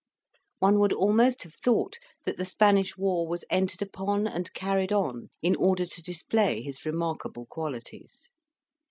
One 0.57 0.79
would 0.79 0.93
almost 0.93 1.43
have 1.43 1.53
thought 1.53 1.99
that 2.23 2.37
the 2.37 2.43
Spanish 2.45 2.97
war 2.97 3.27
was 3.27 3.45
entered 3.51 3.83
upon 3.83 4.25
and 4.25 4.51
carried 4.55 4.91
on 4.91 5.29
in 5.43 5.55
order 5.55 5.85
to 5.85 6.01
display 6.01 6.63
his 6.63 6.87
remarkable 6.87 7.45
qualities. 7.45 8.31